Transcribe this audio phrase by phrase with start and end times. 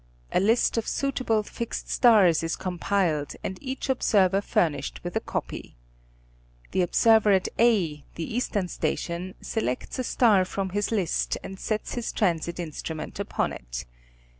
[0.31, 5.75] A list of suitable fixed stars is compiled and each observer furnished with a copy.
[6.71, 11.93] The observer at A the eastern station, selects a star from his list and sets
[11.93, 13.85] his transit instrument upon it.